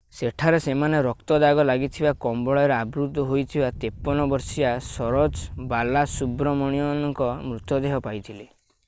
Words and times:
ସେଠାରେ 0.17 0.59
ସେମାନେ 0.65 1.01
ରକ୍ତ 1.07 1.35
ଦାଗ 1.43 1.65
ଲାଗିଥିବା 1.69 2.13
କମ୍ବଳରେ 2.23 2.75
ଆବୃତ 2.77 3.25
ହୋଇଥିବା 3.33 3.69
53 4.07 4.25
ବର୍ଷୀୟା 4.31 4.71
ସରୋଜା 4.87 5.69
ବାଲାସୁବ୍ରମଣ୍ୟନଙ୍କ 5.75 7.29
ମୃତଦେହ 7.53 8.01
ପାଇଥିଲେi 8.09 8.51